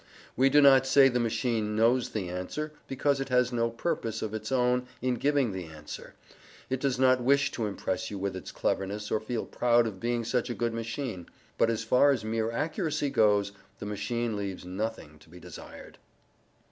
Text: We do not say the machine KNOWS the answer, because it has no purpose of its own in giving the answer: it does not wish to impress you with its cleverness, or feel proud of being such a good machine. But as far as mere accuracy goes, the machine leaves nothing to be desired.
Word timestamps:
We 0.35 0.49
do 0.49 0.61
not 0.63 0.87
say 0.87 1.09
the 1.09 1.19
machine 1.19 1.75
KNOWS 1.75 2.09
the 2.09 2.27
answer, 2.27 2.71
because 2.87 3.21
it 3.21 3.29
has 3.29 3.53
no 3.53 3.69
purpose 3.69 4.23
of 4.23 4.33
its 4.33 4.51
own 4.51 4.87
in 4.99 5.13
giving 5.13 5.51
the 5.51 5.65
answer: 5.65 6.15
it 6.71 6.79
does 6.79 6.97
not 6.97 7.21
wish 7.21 7.51
to 7.51 7.67
impress 7.67 8.09
you 8.09 8.17
with 8.17 8.35
its 8.35 8.51
cleverness, 8.51 9.11
or 9.11 9.19
feel 9.19 9.45
proud 9.45 9.85
of 9.85 9.99
being 9.99 10.23
such 10.23 10.49
a 10.49 10.55
good 10.55 10.73
machine. 10.73 11.27
But 11.55 11.69
as 11.69 11.83
far 11.83 12.09
as 12.09 12.25
mere 12.25 12.49
accuracy 12.51 13.11
goes, 13.11 13.51
the 13.77 13.85
machine 13.85 14.35
leaves 14.35 14.65
nothing 14.65 15.19
to 15.19 15.29
be 15.29 15.39
desired. 15.39 15.99